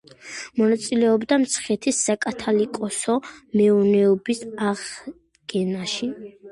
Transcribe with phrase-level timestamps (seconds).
[0.61, 6.15] მონაწილეობდა მცხეთის საკათალიკოსო მეურნეობის აღდგენაში.